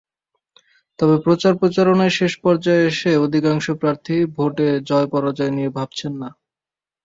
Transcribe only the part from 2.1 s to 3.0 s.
শেষ পর্যায়ে